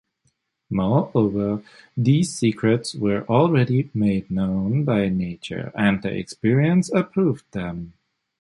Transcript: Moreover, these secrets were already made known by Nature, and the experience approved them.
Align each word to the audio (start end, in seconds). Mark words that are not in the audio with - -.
Moreover, 0.71 1.61
these 1.95 2.33
secrets 2.33 2.95
were 2.95 3.23
already 3.27 3.91
made 3.93 4.31
known 4.31 4.83
by 4.83 5.09
Nature, 5.09 5.71
and 5.75 6.01
the 6.01 6.09
experience 6.17 6.89
approved 6.91 7.43
them. 7.51 7.93